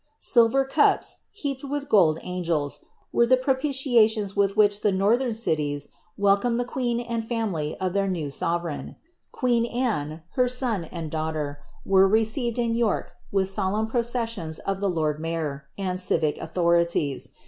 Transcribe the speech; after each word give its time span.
ANNB 0.01 0.03
OF 0.03 0.07
DBNKARK. 0.07 0.25
Silver 0.33 0.65
cups, 0.65 1.15
heaped 1.31 1.61
witn 1.63 1.85
g^ld 1.85 2.17
angels, 2.23 2.85
were 3.13 3.27
the 3.27 3.37
propitiations 3.37 4.35
with 4.35 4.57
which 4.57 4.81
the 4.81 4.91
northern 4.91 5.35
cities 5.35 5.89
welcomed 6.17 6.59
the 6.59 6.65
queen 6.65 6.99
and 6.99 7.23
family 7.27 7.77
of 7.77 7.93
their 7.93 8.07
new 8.07 8.31
sovereign. 8.31 8.95
Qaeen 9.31 9.71
Anne, 9.71 10.23
her 10.31 10.47
son, 10.47 10.85
and 10.85 11.11
daughter, 11.11 11.59
were 11.85 12.07
received 12.07 12.57
in 12.57 12.73
York 12.73 13.11
with 13.31 13.47
solemn 13.47 13.85
processions 13.85 14.57
of 14.57 14.79
the 14.79 14.89
lord 14.89 15.19
Mayor, 15.19 15.67
and 15.77 15.99
civic 15.99 16.35
authorities. 16.39 17.35